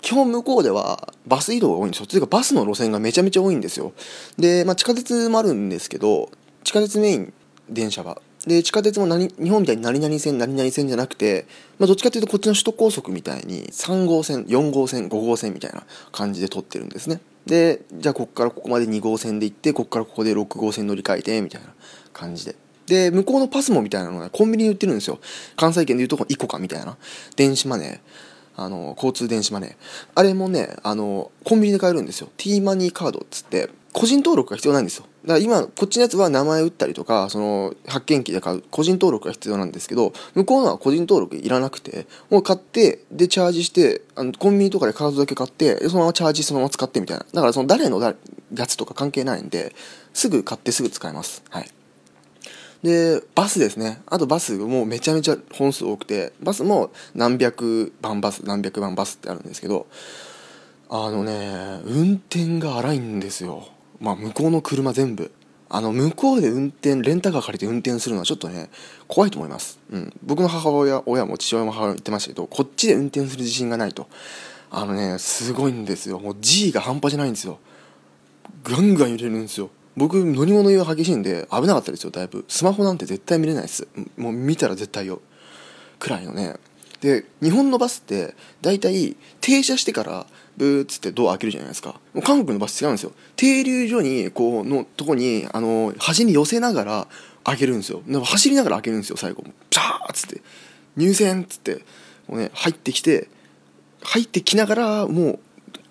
[0.00, 2.06] 基本向こうではバス移動が多いんですよ。
[2.06, 3.92] というかバスの路線がめちゃめちゃ多いんですよ。
[4.36, 6.30] で、まあ、地下鉄もあるんですけど
[6.64, 7.32] 地下鉄メイン
[7.70, 11.46] 電車はで地下鉄も何日本みたいに何々線何々線じゃなくて、
[11.78, 17.20] まあ、どっちかというとこっちの首都高速みたいに3号線4号線5号線みたいな感じで通ってるんですね。
[17.46, 21.68] でじゃあここからここまで2号線で行ってここからここで6号線乗り換えてみたいな
[22.12, 22.56] 感じで。
[22.86, 25.20] で向こうのパスモみたいなのがコンビニで売ってるんですよ。
[25.56, 26.96] 関西圏でいうとこイコカみたいな。
[27.36, 28.32] 電子マネー。
[28.54, 29.74] あの交通電子マネー。
[30.14, 32.28] あれもねあのコンビニで買えるんですよ。
[32.36, 35.06] T マニーカードっつって個人登録が必要ないんですよ。
[35.22, 47.26] だから今こっちのやつは名前打ったりとかその発見機で買う個人登録が必要なんですけど向こうのは個人登録いらなくてもう買ってでチャージしてあのコンビニとかでカードだけ買ってそのままチャージそのまま使ってみたいな。
[47.32, 48.14] だからその誰のや
[48.66, 49.74] つとか関係ないんで
[50.12, 51.44] すぐ買ってすぐ使えます。
[51.50, 51.70] はい。
[52.82, 54.02] でバスですね。
[54.06, 59.86] あとバスもうめちゃめちゃ本数多くてバスも何百番バス何百番バスってあるんですけど
[60.88, 63.68] あのね運転が荒いんですよ。
[64.02, 65.32] まあ、向こうの車全部。
[65.74, 68.68] あの向こうで運転レンタカー借りて運転するのはちょっとね
[69.08, 74.06] 怖いと思います、うん、僕の母親親も父親も母親も言ってましたけどこっちで運転する自信がないと。
[74.70, 76.18] あのねすごいんですよ。
[76.18, 77.58] もう G が半端じゃないんですよ。
[78.64, 79.70] ガンガン揺れるんですよ。
[79.96, 82.44] 僕乗り物用激しいんで危なかったですよだいぶ。
[82.48, 83.88] スマホなんて絶対見れないです。
[84.16, 85.22] もう見たら絶対よ。
[85.98, 86.56] くらいのね
[87.02, 92.00] で日本のバスって大体停車してからブーっつってドア開けるじゃないですか。
[92.14, 93.12] もう韓国のバス違うんですよ。
[93.34, 97.08] 停留所にこうのとこにあの端に寄せながら
[97.42, 98.02] 開けるんですよ。
[98.24, 99.52] 走りながら開けるんですよ最後も。
[99.68, 100.40] ピャーっつって。
[100.96, 101.84] 入線っつって。
[102.28, 103.28] もうね入ってきて
[104.02, 105.38] 入ってきながらもう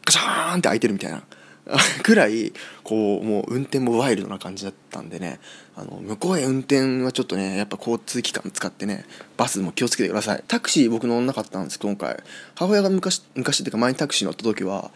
[0.06, 1.24] ガシャーンって開いてるみたいな。
[2.04, 5.40] くらいこうもう運転もワイルドな感じだったんでね。
[5.76, 9.06] あの向こうへ運転はちょっとねやっぱ交通機関使ってね
[9.38, 10.44] バスも気をつけてください。
[10.48, 12.18] タクシー僕乗んなかったんです今回。
[12.56, 14.92] 母親が昔昔っていうか前にタクシー乗った時は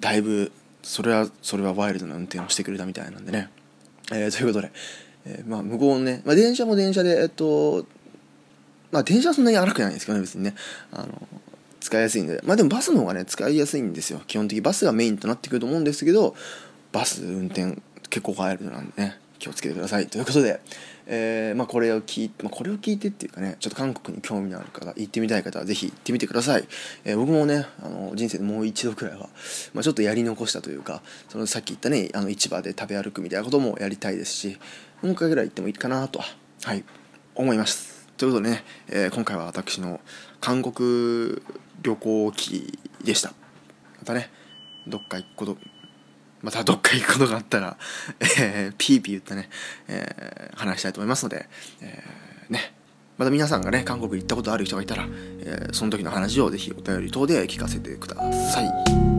[0.00, 3.50] だいぶそれはそれはワイルドな運転をしてくれたみたいなんでね、
[4.12, 4.72] えー、ということで、
[5.26, 7.86] えー、まあ向こうね、まあ、電車も電車でえっと
[8.90, 10.54] まあ電車はそんなに荒くないんですけどね別にね。
[10.92, 11.28] あの
[11.80, 12.40] 使いやすいんで。
[12.44, 14.20] まあでもバスの方がね使いやすいんですよ。
[14.26, 16.34] 基本的にバスがメインとなってくると思うんですけど
[16.92, 17.78] バス運転
[18.10, 20.06] 結構ワイルドなんでね気をつけてください。
[20.08, 20.60] ということで、
[21.06, 26.68] えー、まあ、これを聞いて、まあ、これを聞いてっていうかねちょっと韓国に興味のある方行ってみたい方は是非行ってみてください、
[27.04, 29.30] えー、僕もねあの人生でもう一度くらいは、
[29.72, 34.58] まあ、ちょっとやり残したというかそのさっき言ったねあの市場で食べ歩くみたいなこともやりたいですし
[35.02, 36.26] もう一回ぐらい行ってもいいかなとは
[36.64, 36.84] はい
[37.34, 37.97] 思います。
[38.18, 40.00] ということでね、えー、今回は私の
[40.40, 41.40] 韓国
[41.80, 43.32] 旅行記でした
[44.00, 44.28] またね
[44.88, 45.56] どっか行くこと
[46.42, 47.76] またどっか行くことがあったら、
[48.38, 49.48] えー、ピーピー言ったね、
[49.88, 51.48] えー、話したいと思いますので、
[51.80, 52.74] えー、ね
[53.18, 59.17] また皆さんがね韓国行ったことある人がいたら、えー、その時の話をぜひお便り等で聞かせてください。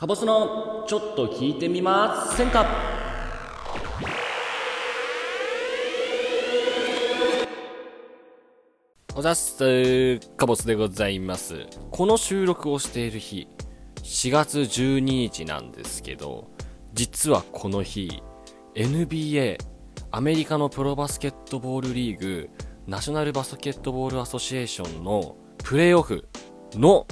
[0.00, 2.64] かぼすのちょっと聞いてみませんか？
[9.14, 10.18] おざす。
[10.38, 11.66] かぼすでございます。
[11.90, 13.46] この収録をしている日
[14.02, 16.50] 4月12日なんですけど
[16.94, 18.22] 実はこの日
[18.76, 19.58] NBA
[20.12, 22.48] アメリカのプロバスケットボールリーグ、
[22.86, 26.26] ナショナルバスケットボールアソシエーションのプレーオフ
[26.72, 27.06] の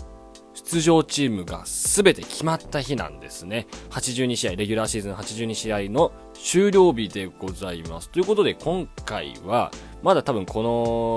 [0.70, 3.66] 出場チームが全て決まった日なんですね。
[3.88, 8.10] 82試合、レギュラーシーズン82試合の終了日でございます。
[8.10, 9.70] ということで今回は、
[10.02, 10.62] まだ多分こ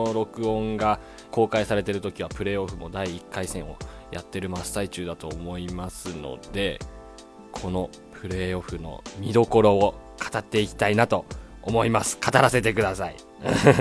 [0.07, 3.75] の録音が公開されてる時はプレーオフも第1回戦を
[4.11, 6.79] やってる真っ最中だと思いますので、
[7.51, 7.89] この
[8.21, 9.95] プレーオフの見どころを
[10.31, 11.25] 語っていきたいなと
[11.61, 12.17] 思います。
[12.25, 13.17] 語らせてください。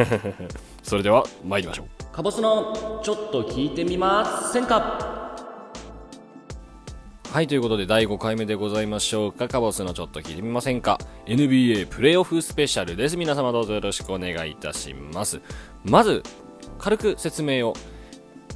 [0.83, 1.87] それでは参りましょう。
[2.13, 5.20] カボスのちょっと聞いてみませんか？
[7.33, 9.47] はい、ということで第5回目でございましょうか。
[9.47, 13.17] カボスのちょっと聞いてみませんか ?NBA プレイオフスペシャルです。
[13.17, 15.41] 皆様どうぞよろしくお願いいたします。
[15.85, 16.25] まず、
[16.77, 17.75] 軽く説明を。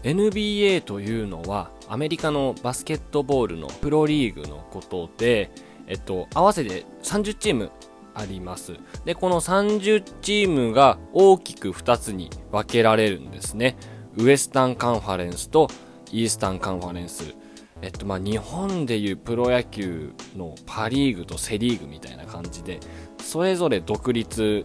[0.02, 5.52] NBA というのはアメリカのバスケットボールのプロリーグのことで、
[5.86, 7.70] えっと、合わせて30チーム
[8.12, 8.74] あります。
[9.04, 13.76] で、この30チームが大きく2つに分けられるんですね。
[14.16, 15.68] ウエスタンカンファレンスと
[16.10, 17.36] イースタンカンファレンス。
[17.84, 22.80] えっと、まあ、日本でいうプロ野球のパリーグとセリーグみたいな感じで、
[23.22, 24.64] それぞれ独立、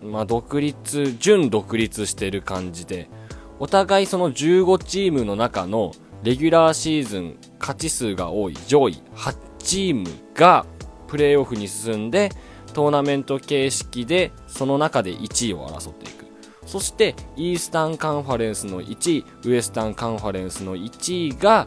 [0.00, 3.10] まあ、独立、準独立してる感じで、
[3.58, 5.90] お互いその15チームの中の
[6.22, 10.64] レギュラーシーズン勝ち数が多い上位8チームが
[11.08, 12.30] プレーオフに進んで
[12.72, 16.26] トーナメント形式でその中で1位を争っていく。
[16.66, 21.66] そしてイースタンカンファレンスの1位、ウエスタンカンファレンスの1位が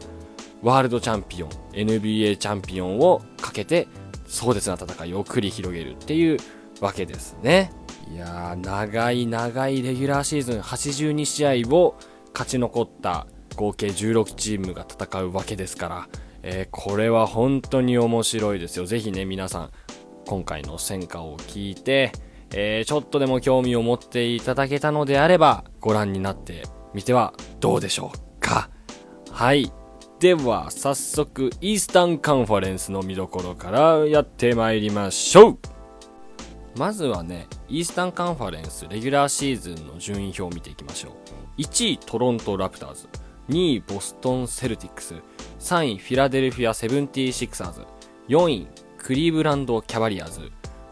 [0.63, 3.87] ワールドチャンピオン、NBA チャンピオンをかけて
[4.25, 6.39] 壮絶な戦いを繰り広げるっていう
[6.79, 7.71] わけですね。
[8.09, 11.95] いやー、長い長いレギュラーシーズン82試合を
[12.33, 16.07] 勝ち残った合計16チームが戦うわけですから、
[16.43, 18.85] えーこれは本当に面白いですよ。
[18.85, 19.71] ぜひね、皆さん、
[20.25, 22.13] 今回の戦果を聞いて、
[22.53, 28.69] えーちょっとでも興味を持っていただけたのであれば、ご覧になってみてはどうでしょうか。
[29.29, 29.71] はい。
[30.23, 35.59] では、早速、イースタンカンファレンスの見どころからやってまいりましょう。
[36.77, 41.61] まずはね、イースタンカンファレンスレギュラーシーズンの順位表を見ていきましょう。
[41.61, 43.09] 1位トロントラプターズ、
[43.49, 45.15] 2位ボストンセルティックス、
[45.59, 47.81] 3位フィラデルフィアセブンティシクサーズ、
[48.29, 48.67] 4位
[48.99, 50.39] クリーブランドキャバリアーズ、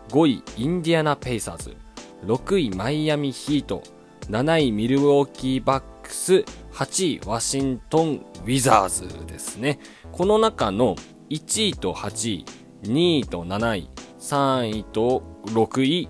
[0.09, 1.77] 5位インディアナペイサーズ、
[2.25, 3.81] 6位マイアミヒート、
[4.29, 9.79] 7位ミルウォーキーバックス、8位ワシントンウィザーズですね。
[10.11, 10.95] この中の
[11.29, 12.45] 1位と8位、
[12.83, 16.09] 2位と7位、3位と6位、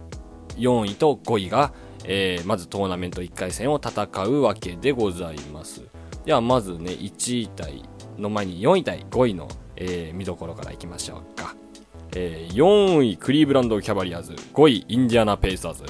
[0.58, 1.74] 4位と5位が、
[2.06, 5.82] えーまずトーナメント1回戦を戦うわけでございます。
[6.26, 7.84] ではまずね、1位対
[8.18, 11.56] の前に4位対5位の、えー見どころからいきましょうか。
[12.16, 15.84] えー4位クリーブランドキャバリアーズ、5位インディアナペイサーズ。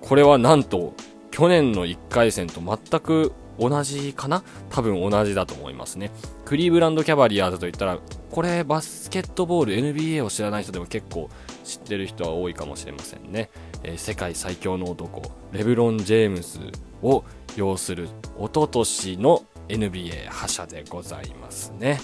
[0.00, 0.94] これはなんと、
[1.30, 4.42] 去年の1回戦と全く同じかな？
[4.70, 6.10] 多分同じだと思いますね。
[6.44, 7.98] クリーブランドキャバリアーズといったら、
[8.30, 11.28] これバスケットボール NBA を知らない人でも結構
[11.64, 13.50] 知ってる人は多いかもしれませんね。
[13.82, 16.58] えー世界最強の男、レブロン・ジェームス
[17.02, 17.24] を
[17.56, 22.00] 擁する一昨年の NBA 覇者でございますね。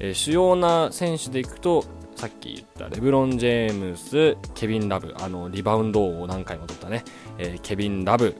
[0.00, 1.84] えー主要な選手でいくと、
[2.16, 7.04] さっき言ったレブロン・ジェームス、ケビン・ラブ、あの、リバウンド王を何回も取ったね、
[7.38, 8.36] えーケビン・ラブ、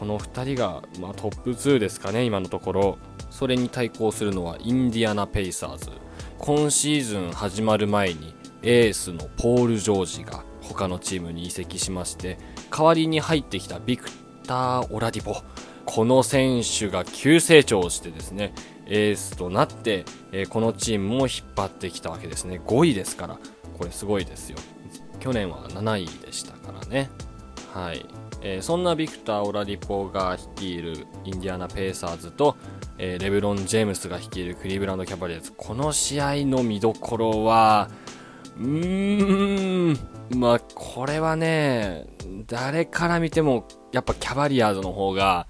[0.00, 2.98] この2人が、まあ、トップ2ですかね、今のところ。
[3.30, 5.90] それに対抗するのはインディアナ・ペイサーズ。
[6.38, 12.38] 今シーズン始まる前にエースのポール・ジョージが他のチームに移籍しまして、
[12.70, 14.08] 代わりに入ってきたビク
[14.46, 15.36] ター・オラディポ。
[15.84, 18.54] この選手が急成長してですね、
[18.86, 22.58] エースとなって、えこのチームも引っ張ってきたわけですね。
[22.66, 23.38] 5位ですから、
[23.76, 24.56] これすごいですよ。
[25.18, 27.10] 去年は7位でしたからね。
[27.74, 28.06] はい。
[28.42, 32.56] えーそんなビクター・オラディポが率いるインディアナ・ペイサーズと、
[32.98, 35.52] えーレブロン・ジェームスが率いるクリーブランド・キャバリアーズ。
[35.56, 37.90] この試合の見どころは、
[38.58, 42.06] うーん、まあ、これはね、
[42.46, 45.46] 誰から見ても、やっぱキャバリアーズの方が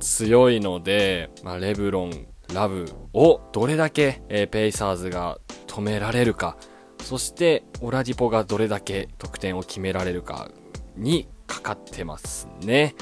[0.00, 6.56] 強いので、まあ、レブロン、ラブをどれだけ、えーペイサーズが止められるか、
[7.02, 10.50] そしてオラディポがどれだけ得点を決められるか
[10.96, 12.94] にかかってますね。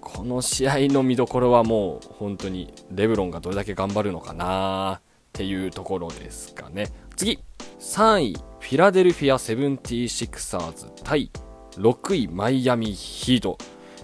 [0.00, 5.00] この試合の見どころはもう本当にレブロンがどれだけ頑張るのかなっ
[5.32, 6.88] ていうところですかね。
[7.16, 7.38] 次
[7.80, 11.30] !3 位、フィラデルフィア・セブンティシクサーズ対
[11.76, 13.58] 6位、マイアミ・ヒート。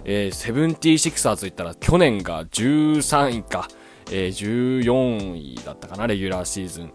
[0.05, 3.67] えー、セブンティシクサーズといったら去年が13位か、
[4.11, 6.93] えー、14位だったかな、レギュラーシーズン。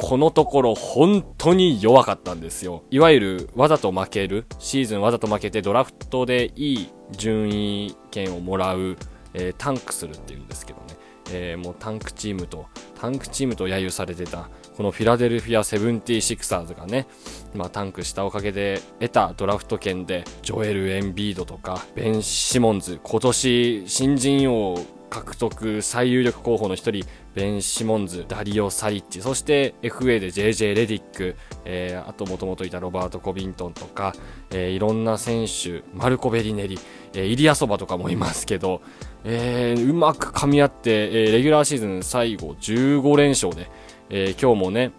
[0.00, 2.84] このところ本当に弱かったんですよ。
[2.90, 8.96] いわゆるわざと負ける、シーズンわざと負けてドラフトでいい順位権をもらう、
[9.34, 10.84] えー、タンクするっていうんですけどね、
[11.32, 12.66] えー、もうタンクチームと、
[13.00, 17.08] タンクチームと揶揄されてた、このフィラデルフィア・セブンティシクサーズがね、
[17.52, 34.14] まあ、タンクしたおかげで得たドラフト権で、ジョエル・エンビードとか、ベン・シモンズ、今年新人王獲得最有力候補の一人、ベン・シモンズ、ダリオ・サリッチ、そして FA で JJ レディック、えー、あともともといたロバート・コビントンとか、
[34.50, 36.78] えー、いろんな選手、マルコ・ベリネリ、
[37.14, 38.82] えー、イリア・ソバとかもいますけど、
[39.24, 43.70] えー、うまく噛み合って、えー、レギュラーシーズン最後15連勝で、
[44.10, 44.92] えー、今日もね、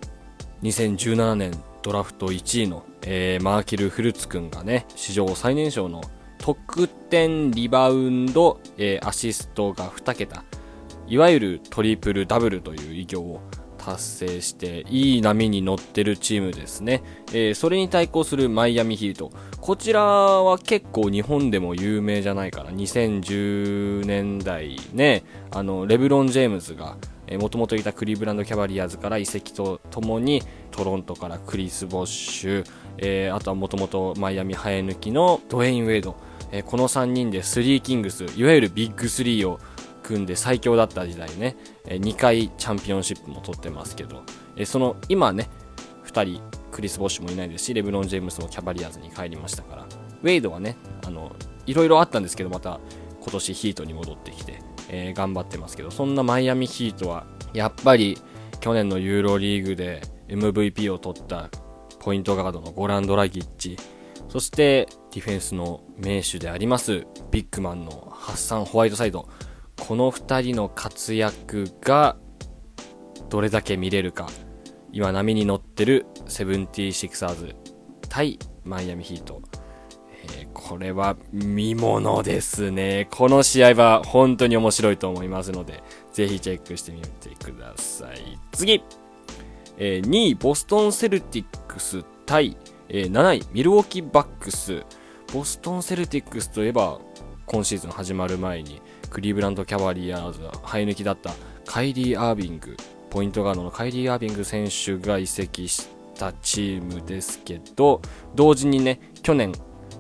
[0.64, 6.02] 2017年ドラフト1位の、えー、マーキル・フルツ君がね、史上最年少の
[6.56, 10.44] 得点、リバウンド、えー、アシストが2桁、
[11.08, 13.42] いわゆるトリプルダブルという偉業を
[13.78, 17.04] 達成して、いい波に乗ってるチームですね。
[17.34, 19.32] えー、それに対抗するマイアミヒート。
[19.62, 22.72] こちらは結構日本でも有名じゃないかな。
[22.72, 32.66] 2010年代ね、あの、レブロン・ジェームズが、えもともといたクリーブランド・キャバリアーズから移籍とともにトロントからクリス・ボッシュ、
[32.98, 36.16] えー、あとはもともとマイアミ生え抜きのドウェイン・ウェイド、
[36.52, 39.60] えー、この3人でスリーキングスいわゆるビッグスリーを
[40.04, 44.24] 組んで最強だった時代ね、えー、2回チャンピオンシップも取ってますけど、
[44.56, 45.50] えー、その今ね
[46.06, 49.86] 2人クリス・ボッシュもいないですしレブロン・ジェームスもキャバリアーズに帰りましたから。
[50.22, 51.34] ウェイドはねあの
[51.66, 52.80] いろいろあったんですけどまた
[53.22, 55.92] 今年ヒートに戻ってきて、えー、頑張ってますけど。
[55.92, 58.18] そんなマイアミヒートはやっぱり
[58.60, 61.50] 去年のユーロリーグで MVP を取った
[62.00, 63.78] ポイントガードのゴランドラギッチ。
[64.30, 69.28] そしてディフェンスの名手でありますビッグマンのハッサン・ホワイトサイド。
[69.80, 72.18] この2人の活躍が
[73.30, 74.30] どれだけ見れるか。
[74.92, 77.56] 今波に乗ってるセブンティーシクサーズ
[78.08, 79.42] 対マイアミヒート、
[80.38, 83.08] えー、これは見ものですね。
[83.12, 88.40] この試合は本当に面白いと思いますのでぜひチェックしてみてください。
[88.52, 88.84] 次、
[89.78, 92.58] えー、2位ボストンセルティックス対、
[92.90, 94.84] えー、7位ミルウォーキーバックス。
[95.34, 97.00] ボストンセルティックスといえば
[97.46, 101.32] 今シーズン始まる前にクリーブランドキャバリアーズ生え抜きだった
[101.66, 102.76] カイリー・アービング
[103.12, 108.02] ポイントガードのカイリー・アービング選手が移籍したチームですけど
[108.34, 109.54] 同時にね去年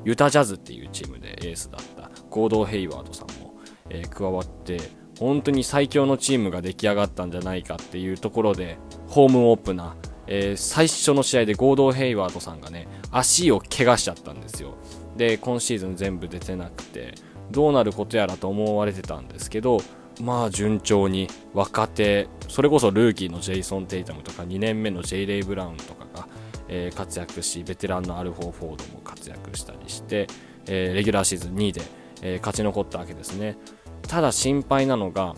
[0.03, 3.53] ユタジャズっていうチームでエースだったゴードー・ヘイワードさんも、
[3.89, 4.79] えー、加わって
[5.19, 14.75] 本当に最強のチームが出来上がったんじゃないかっていうところでホームオープナー、えー、最初の試合でゴードー・ヘイワードさんがね足を怪我しちゃったんですよ。
[15.19, 17.13] で今シーズン全部出てなくて
[17.51, 19.81] どうなることやらと思われてたんですけど
[20.21, 26.27] まあ順調に若手それこそルーキーのジェイソン・テイタムとか2年目のジェイレイ・ブラウンとかが、
[26.69, 30.27] えー、活躍しベテランのアルフォー・フォードも活躍したりして、
[30.67, 31.81] えー、レギュラーシーズン2位で、
[32.21, 33.57] えー、勝ち残ったわけですね。
[34.03, 35.35] ただ心配なのが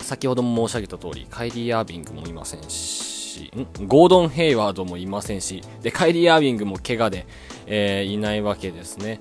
[0.00, 7.26] 先ほども申し上げた通りカイリー・アービングもいませんしんゴードン・ヘイワードもいませんしでカイリー・アービングも怪我で、
[7.66, 9.20] えー、いないわけですね。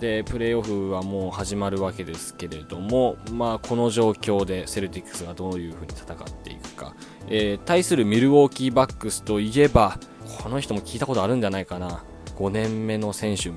[0.00, 6.94] でプレーオフはもう始まるわけですけれども、まあ、この状況でセルティックスがどういうふうに戦っていくか、
[7.28, 9.98] えー、対するミルウォーキーバックスといえば
[10.42, 12.04] この人も聞いたことあるんじゃないかな。
[12.36, 13.52] 5年目の選手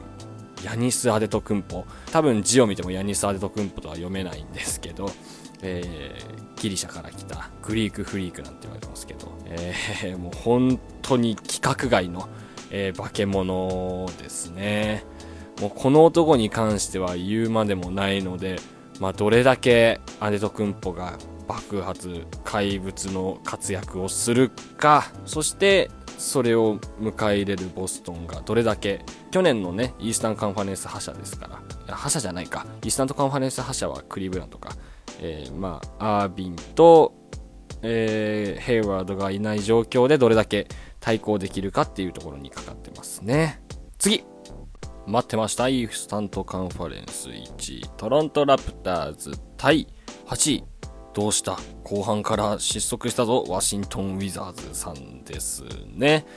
[0.64, 1.86] ヤニス・アデトクンポ。
[2.12, 5.10] 多分字を見てもヤニス・アデトクンポとは読めないんですけど、
[5.62, 8.97] えー、ギリシャから来たグリークフリークなんて言われてます、
[9.50, 12.28] えー、もう本当に規格外の、
[12.70, 15.04] えー、化け物ですね。
[15.62, 18.58] もうこの男に関しては言うまでもないので、
[19.00, 34.72] まあ、どれだけアデトクンポが爆発怪物の活躍をするかそしてそれを迎え入れるボストンがどれだけ去年のねイースタンカンファレンス覇者ですから覇者じゃないかイースタントカンファレンス覇者はクリーブランドか、
[35.22, 37.14] えー、まあアービンと、
[37.82, 40.68] えー、ヘイワードがいない状況でどれだけ
[41.00, 43.62] 対抗できるかっていうところにかかってますね。
[43.98, 44.24] 次。
[45.06, 45.70] 待ってました。
[45.70, 47.30] イースタントカンファレンス。
[47.30, 47.90] 1位。
[47.98, 49.88] トロントラプターズ対。
[50.26, 50.64] 8位。
[51.14, 51.58] どうした？
[51.84, 53.44] 後半から失速したぞ。
[53.48, 55.64] ワシントンウィザーズさんです
[55.96, 56.28] ね、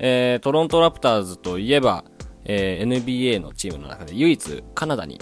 [0.00, 2.04] えー、トロントラプターズといえば、
[2.44, 5.20] えー、NBA のチームの中で唯一カナダに、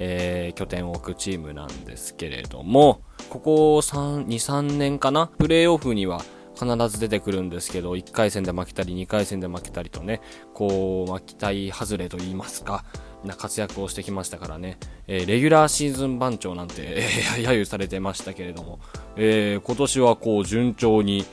[0.00, 5.26] えー、拠点を置くチームなんですけれどもここ3、2、3年かな？
[5.26, 6.22] プレーオフには
[6.58, 10.20] 必ず出てくるんですけど、1回戦で負けたり、2回戦で負けたりとね、
[10.54, 12.84] こう、ま、期待外れと言いますか、
[13.24, 18.80] な活躍をしてきましたからね、えー、レギュラーシーズン番長なんて、 えー、揶揄されてましたけれども、
[19.16, 21.24] えー、今年はこう順調に、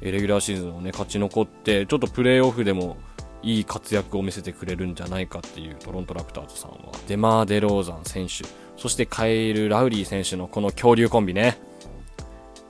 [0.00, 2.96] レギュラーシーズンをね勝ち残ってちょっとプレーオフでも
[3.42, 6.92] いい活躍を見せてくれるんじゃないかっていうトロントラプターズさんは。
[7.08, 8.44] デマー・デローザン選手。
[8.76, 11.58] そしてカイル・ラウリー選手のこの恐竜コンビね。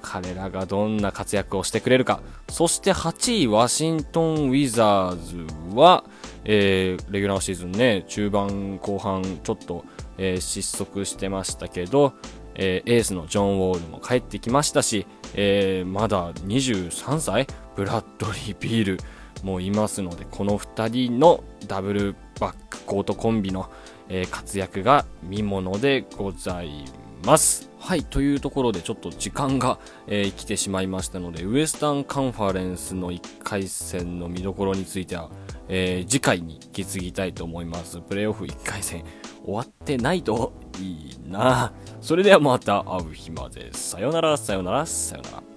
[0.03, 2.21] 彼らがどんな活躍をしてくれるか。
[2.49, 6.05] そして8位ワシントン・ウィザーズは、
[6.45, 9.85] えー、レギュラーシーズンね中盤後半ちょっと、
[10.19, 12.13] えー、失速してましたけど、
[12.57, 17.47] えー、エースのジョン・ウォールも帰ってきましたし、えー、まだ23歳？
[17.75, 18.99] ブラッドリー・ビール。
[19.43, 23.71] もいますのでこの2人のダブルバックコートコンビの、
[24.09, 26.85] えー、活躍が見ものでござい
[27.25, 27.71] ます。
[27.79, 35.31] はい、というところでちょっと時間が、えー、来てしまいましたので、ウエスタンカンファレンスの1回戦の見どころについては、
[35.69, 38.01] えー、次回に引き継ぎたいと思います。
[38.01, 39.05] プレイオフ1回戦
[39.45, 41.73] 終わってないといいな。
[42.01, 43.73] それではまた会う日まで。
[43.73, 45.52] さよなら、さよなら、さよなら。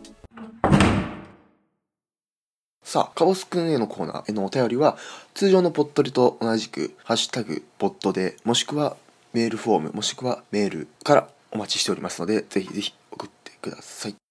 [2.86, 4.96] さあ、カボスくんへのコーナーへのお便りは、
[5.34, 8.96] 通常のポットリと同じく、ハッシュタグ、ポットで、もしくは
[9.34, 14.25] メールフォーム、もしくはメールからお待ちしておりますので、ぜひぜひ送ってください。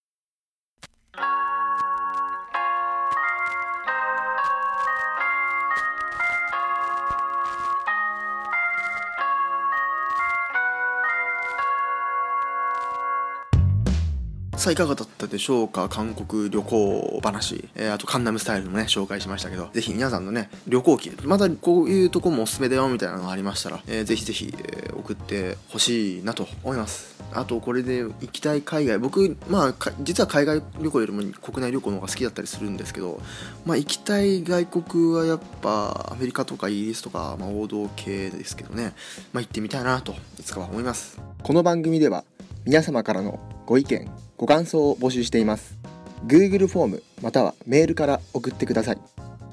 [14.64, 15.90] さあいかがだったでしょうか？
[15.90, 19.68] 韓国旅行話、えー、あとカンナムスタイルもね紹介しましたけど。
[19.74, 27.14] ぜひ皆さんのね旅行記またこういうとこもおすすめだよみたいなのがありましたら、えー、ぜひぜひ、えー、送ってほしいなと思います。
[27.34, 28.96] あとこれで行きたい海外。
[28.96, 33.20] 僕まあ実は海外旅行よりも国内旅行の方が好きだったりするんですけど
[33.66, 38.94] まあ行きたい外国はやっぱアメリカとかイギリスとか、まあ、王道系ですけどね。
[39.34, 41.20] まあ行ってみたいなといつかは思います。
[41.42, 42.24] この番組では
[42.64, 45.78] 皆様からのご意見ご感想を募集しています。
[46.26, 48.98] Google フォームまたはメールから送ってください。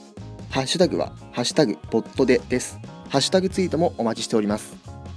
[0.50, 2.78] ハッシュタグはハッシュタグポッドでです。
[3.08, 4.74] ハッシュタグツイートもお待ちしております。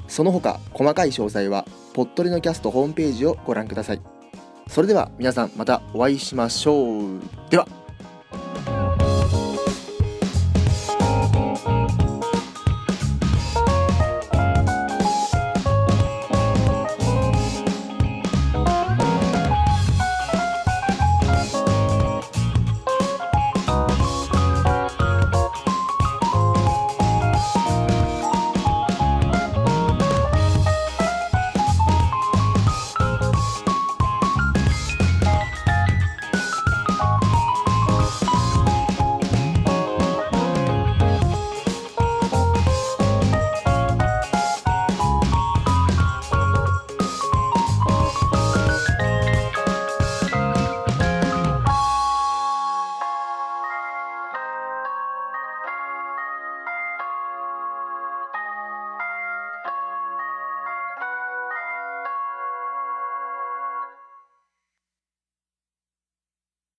[0.08, 4.12] その他細かい詳細はポットリのキャストホームページをご覧ください。
[4.74, 7.20] それでは皆さんまたお会いしましょう。
[7.52, 7.83] では。